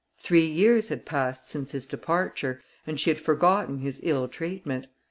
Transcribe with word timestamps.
Three 0.17 0.47
years 0.47 0.87
had 0.87 1.05
passed 1.05 1.47
since 1.47 1.73
his 1.73 1.85
departure, 1.85 2.59
and 2.87 2.99
she 2.99 3.11
had 3.11 3.19
forgotten 3.19 3.77
his 3.77 3.99
ill 4.01 4.27
treatment. 4.27 4.87